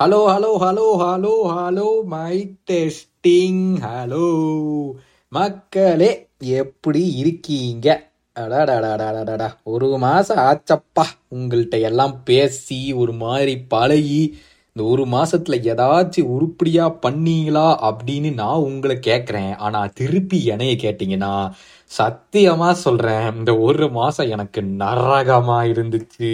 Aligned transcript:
Hello 0.00 0.18
hello 0.26 0.50
hello 0.60 0.84
hello 1.00 1.32
hello 1.50 1.88
my 2.04 2.34
testing 2.70 3.64
hello 3.78 4.28
மக்களே 5.32 6.08
எப்படி 6.54 7.02
இருக்கீங்க? 7.16 7.86
அடாடாடாடாடாடா 8.36 9.48
ஒரு 9.64 9.98
மாதம் 9.98 10.40
ஆச்சப்பா 10.40 11.04
உங்கள்கிட்ட 11.30 11.80
எல்லாம் 11.80 12.22
பேசி 12.24 12.92
ஒரு 12.92 13.12
மாதிரி 13.12 13.54
பழகி 13.68 14.22
இந்த 14.76 14.84
ஒரு 14.84 15.04
மாசத்துல 15.06 15.58
ஏதாச்சும் 15.64 16.30
உருப்படியா 16.30 16.86
பண்ணீங்களா 17.02 17.66
அப்படின்னு 17.88 18.34
நான் 18.34 18.64
உங்களை 18.66 18.96
கேட்குறேன் 19.06 19.56
ஆனா 19.58 19.86
திருப்பி 19.94 20.44
என்னைய 20.44 20.76
கேட்டீங்கன்னா 20.76 21.32
சத்தியமா 21.90 22.70
சொல்றேன் 22.78 23.36
இந்த 23.36 23.58
ஒரு 23.58 23.90
மாசம் 23.90 24.28
எனக்கு 24.28 24.62
நரகமா 24.78 25.60
இருந்துச்சு 25.64 26.32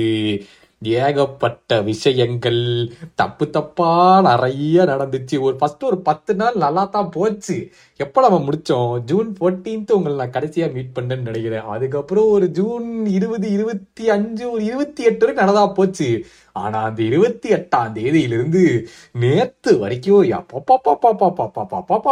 ஏகப்பட்ட 0.83 1.83
விஷயங்கள் 1.83 2.89
தப்பு 3.15 3.51
தப்பா 3.51 4.21
நிறைய 4.21 4.85
நடந்துச்சு 4.85 5.37
ஒரு 5.39 5.57
ஃபர்ஸ்ட் 5.57 5.85
ஒரு 5.85 5.99
பத்து 6.03 6.35
நாள் 6.35 6.55
நல்லா 6.55 6.85
தான் 6.85 7.09
போச்சு 7.09 7.57
எப்போ 8.01 8.21
நம்ம 8.21 8.39
முடிச்சோம் 8.47 9.03
ஜூன் 9.05 9.37
ஃபோர்டீன்த் 9.39 9.91
உங்களை 9.91 10.17
நான் 10.17 10.31
கடைசியாக 10.31 10.73
மீட் 10.73 10.95
பண்ணேன்னு 10.99 11.23
நினைக்கிறேன் 11.23 11.65
அதுக்கப்புறம் 11.65 12.29
ஒரு 12.29 12.49
ஜூன் 12.51 13.07
இருபது 13.07 13.51
இருபத்தி 13.51 14.07
அஞ்சு 14.09 14.51
ஒரு 14.51 14.65
இருபத்தி 14.65 15.03
எட்டு 15.03 15.25
வரைக்கும் 15.25 15.45
நடந்தா 15.45 15.73
போச்சு 15.73 16.25
ஆனா 16.53 16.79
அந்த 16.83 17.03
இருபத்தி 17.03 17.49
எட்டாம் 17.53 17.93
தேதியிலிருந்து 17.93 18.85
நேத்து 19.15 19.79
வரைக்கும் 19.79 20.25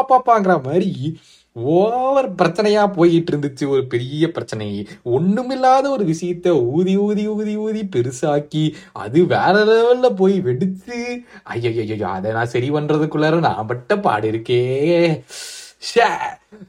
பாப்பாங்கிற 0.09 0.63
மாதிரி 0.65 1.17
ஓவர் 1.57 2.29
பிரச்சனையா 2.35 2.93
போயிட்டு 2.93 3.31
இருந்துச்சு 3.33 3.69
ஒரு 3.69 3.83
பெரிய 3.87 4.31
பிரச்சனை. 4.31 4.87
ஒண்ணுமில்லாத 5.05 5.87
ஒரு 5.89 6.05
விஷயத்த 6.05 6.49
ஊதி 6.71 6.97
ஊதி 6.97 7.25
ஊதி 7.29 7.55
ஊதி 7.57 7.83
பெருசாக்கி 7.97 8.63
அது 8.93 9.27
வேற 9.27 9.53
லெவல்ல 9.69 10.09
போய் 10.17 10.35
வெடிச்சு. 10.47 10.99
ஐயோ 11.43 12.09
அதை 12.09 12.33
நான் 12.33 12.53
சரி 12.55 12.71
பண்றதுக்குள்ளார 12.71 13.39
நான் 13.39 13.67
பட்ட 13.67 13.99
பாடு 13.99 14.31
இருக்கே. 14.33 14.61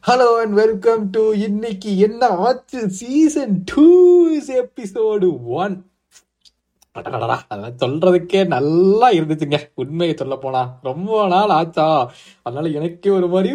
ஹலோ 0.07 0.29
அண்ட் 0.43 0.55
வெல்கம் 0.61 1.09
டு 1.09 1.23
இன்னைக்கு 1.47 1.97
என்ன 1.97 2.27
ஆச்சு? 2.27 2.89
சீசன் 2.99 3.57
டூ 3.73 3.89
எபிசோடு 4.61 5.29
ஒன் 5.61 5.77
அதெல்லாம் 6.91 7.41
சொல்றதுக்கே 7.81 8.41
நல்லா 8.47 9.07
இருந்துச்சுங்க. 9.11 9.57
உண்மையை 9.73 10.15
சொல்ல 10.19 10.35
போனா 10.43 10.61
ரொம்ப 10.81 11.27
நாள் 11.33 11.55
ஆச்சா? 11.59 11.87
அதனால 12.43 12.71
எனக்கே 12.79 13.09
ஒரு 13.09 13.27
மாதிரி 13.33 13.51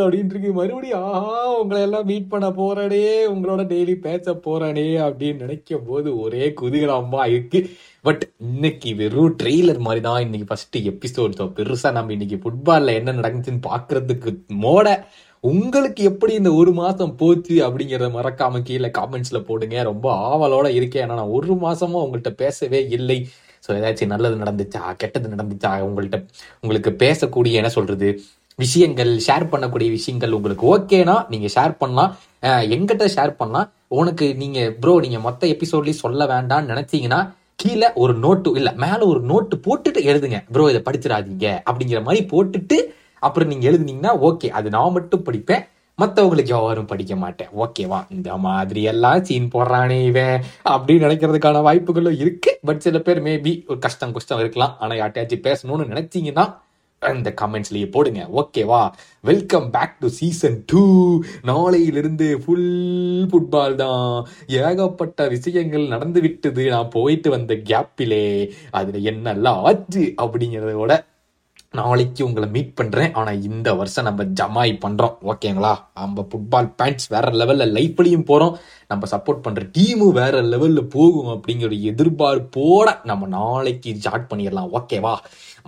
அப்படின்ட்டு 0.00 0.34
இருக்கு 0.34 0.50
மறுபடியும் 0.58 1.04
ஆஹா 1.16 1.36
உங்களை 1.60 1.80
எல்லாம் 1.86 2.06
மீட் 2.10 2.30
பண்ண 2.32 2.46
போறனே 2.58 3.04
உங்களோட 3.32 3.62
டெய்லி 3.72 3.94
பேச 4.06 4.34
போறனே 4.46 4.86
அப்படின்னு 5.06 5.44
நினைக்கும் 5.44 5.86
போது 5.88 6.08
ஒரே 6.24 6.44
குதூகலமா 6.60 7.22
இருக்கு. 7.34 7.60
பட் 8.06 8.22
இன்னைக்கு 8.48 8.90
வெறும் 9.00 9.36
ட்ரெய்லர் 9.42 9.80
மாதிரி 9.86 10.02
தான் 10.08 10.20
இன்னைக்கு 10.26 10.48
ஃபர்ஸ்ட் 10.50 10.78
எபிசோட் 10.92 11.40
பெருசா 11.58 11.90
நம்ம 11.98 12.14
இன்னைக்கு 12.16 12.38
ஃபுட்பால்ல 12.44 12.94
என்ன 13.00 13.16
நடந்துச்சுன்னு 13.20 13.66
பாக்குறதுக்கு 13.70 14.32
மோட. 14.66 14.86
உங்களுக்கு 15.44 16.02
எப்படி 16.10 16.32
இந்த 16.34 16.50
ஒரு 16.60 16.70
மாசம் 16.82 17.16
போச்சு 17.16 17.56
அப்படிங்கறத 17.66 18.08
மறக்காம 18.16 18.62
கீழே 18.68 18.88
காமெண்ட்ஸில் 18.98 19.46
போடுங்க. 19.50 19.76
ரொம்ப 19.90 20.06
ஆவலோட 20.30 20.68
இருக்கேன். 20.78 21.04
ஏன்னா 21.06 21.18
நான் 21.20 21.36
ஒரு 21.38 21.56
மாசமா 21.66 22.00
உங்கள்கிட்ட 22.04 22.32
பேசவே 22.44 22.80
இல்லை. 22.98 23.18
ஸோ 23.66 23.70
ஏதாச்சும் 23.76 24.12
நல்லது 24.12 24.36
நடந்துச்சா 24.42 24.82
கெட்டது 25.02 25.28
நடந்துச்சா 25.34 25.70
உங்கள்கிட்ட 25.86 26.18
உங்களுக்கு 26.60 26.90
பேசக்கூடிய 27.04 27.60
என்ன 27.60 27.70
சொல்றது 27.76 28.08
விஷயங்கள் 28.62 29.10
ஷேர் 29.26 29.50
பண்ணக்கூடிய 29.52 29.88
விஷயங்கள் 29.96 30.36
உங்களுக்கு 30.38 30.64
ஓகேனா 30.74 31.16
நீங்க 31.32 31.48
ஷேர் 31.56 31.74
பண்ணலாம். 31.82 32.12
எங்கிட்ட 32.74 33.04
ஷேர் 33.16 33.32
பண்ணலாம். 33.40 33.68
உனக்கு 34.00 34.26
நீங்க 34.42 34.60
ப்ரோ 34.82 34.94
நீங்க 35.04 35.18
மொத்த 35.26 35.42
எபிசோட்லயும் 35.54 36.02
சொல்ல 36.04 36.26
வேண்டாம்னு 36.32 36.72
நினைச்சீங்கன்னா 36.72 37.20
கீழே 37.62 37.88
ஒரு 38.02 38.14
நோட்டு 38.24 38.48
இல்ல 38.58 38.70
மேல 38.84 39.00
ஒரு 39.12 39.20
நோட்டு 39.30 39.56
போட்டுட்டு 39.66 40.00
எழுதுங்க. 40.10 40.38
ப்ரோ 40.52 40.66
இதை 40.72 40.80
படிச்சிடாதீங்க. 40.88 41.46
அப்படிங்கிற 41.70 42.00
மாதிரி 42.08 42.20
போட்டுட்டு 42.32 42.78
அப்புறம் 43.26 43.50
நீங்க 43.52 43.64
எழுதுனீங்கன்னா 43.70 44.12
ஓகே 44.28 44.48
அது 44.58 44.68
நான் 44.76 44.96
மட்டும் 44.98 45.26
படிப்பேன். 45.28 45.64
மற்றவங்களுக்கு 45.98 46.52
யாரும் 46.56 46.90
படிக்க 46.90 47.14
மாட்டேன். 47.22 47.48
ஓகேவா 47.62 47.98
இந்த 48.16 48.30
மாதிரி 48.44 48.82
எல்லாம் 48.90 49.24
சீன் 49.28 49.48
போடுறானே 49.54 49.96
இவன். 50.10 50.36
அப்படின்னு 50.74 51.04
நினைக்கிறதுக்கான 51.06 51.62
வாய்ப்புகளும் 51.68 52.18
இருக்கு. 52.22 52.50
பட் 52.68 52.84
சில 52.84 52.98
பேர் 53.06 53.20
மேபி 53.28 53.52
ஒரு 53.70 53.78
கஷ்டம் 53.86 54.14
கஷ்டம் 54.16 54.42
இருக்கலாம். 54.44 54.74
ஆனா 54.82 54.94
யார்ட்டையாச்சும் 55.00 55.46
பேசணும்னு 55.48 55.90
நினைச்சீங்கன்னா 55.92 56.44
இந்த 57.02 57.34
கமெண்ட்ஸ்லயே 57.40 57.86
போடுங்க. 57.90 58.20
ஓகேவா 58.40 58.90
welcome 59.20 59.70
back 59.70 59.94
to 60.00 60.08
season 60.08 60.62
two 60.66 60.82
நாளையிலிருந்து 61.46 62.26
ஃபுல் 62.44 62.70
ஃபுட்பால் 63.30 63.74
தான். 63.74 64.26
ஏகப்பட்ட 64.46 65.28
விஷயங்கள் 65.28 65.86
நடந்து 65.86 66.20
விட்டது 66.20 66.70
நான் 66.70 66.88
போயிட்டு 66.88 67.30
வந்த 67.30 67.54
கேப்பிலே 67.54 68.50
அதுல 68.70 68.98
என்னெல்லாம் 69.12 69.60
ஆச்சு 69.70 70.14
அப்படிங்கிறதோட 70.22 70.92
நாளைக்கு 71.74 72.24
உங்களை 72.26 72.46
மீட் 72.48 72.70
பண்ணுறேன் 72.78 73.10
ஆனால் 73.12 73.42
இந்த 73.42 73.74
வருஷம் 73.74 74.06
நம்ம 74.08 74.24
ஜமாய் 74.38 74.72
பண்ணுறோம் 74.84 75.16
ஓகேங்களா 75.32 75.72
நம்ம 75.94 76.24
ஃபுட்பால் 76.28 76.70
பேண்ட்ஸ் 76.78 77.08
வேற 77.14 77.30
லெவலில் 77.40 77.74
லைஃப்லையும் 77.76 78.24
போகிறோம் 78.30 78.54
நம்ம 78.86 79.08
சப்போர்ட் 79.10 79.42
பண்ணுற 79.46 79.64
டீமும் 79.76 80.16
வேற 80.20 80.40
லெவலில் 80.42 80.88
போகும் 80.94 81.30
அப்படிங்கிற 81.34 81.78
எதிர்பார்ப்போட 81.90 82.96
நம்ம 83.04 83.26
நாளைக்கு 83.26 83.92
ஸ்டார்ட் 84.00 84.28
பண்ணிடலாம். 84.30 84.70
ஓகேவா 84.80 85.14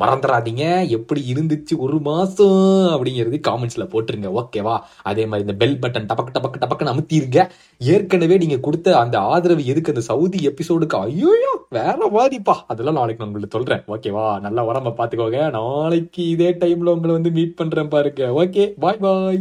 மறந்துடாதீங்க. 0.02 0.64
எப்படி 0.96 1.22
இருந்துச்சு 1.34 1.76
ஒரு 1.86 1.98
மாதம் 2.00 2.60
அப்படிங்கிறது 2.94 3.40
காமெண்ட்ஸில் 3.48 3.90
போட்டுருங்க. 3.94 4.28
ஓகேவா 4.42 4.76
அதே 5.02 5.26
மாதிரி 5.26 5.46
இந்த 5.48 5.56
பெல் 5.64 5.80
பட்டன் 5.82 6.10
டபக்கு 6.12 6.36
டபக்கு 6.38 6.62
டபக்குன்னு 6.64 6.94
அமுத்திருங்க. 6.94 7.40
ஏற்கனவே 7.94 8.38
நீங்கள் 8.44 8.66
கொடுத்த 8.68 8.98
அந்த 9.04 9.18
ஆதரவு 9.18 9.64
எதுக்கு? 9.74 9.94
அந்த 9.94 10.04
சவுதி 10.12 10.40
எபிசோடுக்கு 10.52 10.98
ஐயோ 11.06 11.32
வேற 11.70 11.96
மாதிரிப்பா. 12.14 12.54
அதெல்லாம் 12.72 12.94
நாளைக்கு 12.94 13.24
நான் 13.24 13.32
உங்களுக்கு 13.32 13.56
சொல்றேன். 13.58 13.82
ஓகேவா 13.88 14.40
நல்லா 14.40 14.62
உடம்ப 14.68 14.92
பாத்துக்கோங்க. 15.00 15.50
நாளைக்கு 15.50 16.22
இதே 16.28 16.50
டைம்ல 16.52 16.92
உங்களை 16.94 17.16
வந்து 17.16 17.30
மீட் 17.30 17.56
பண்றேன் 17.56 17.88
பாருங்க. 17.88 18.24
ஓகே 18.42 18.64
பாய் 18.84 19.02
பாய் 19.04 19.40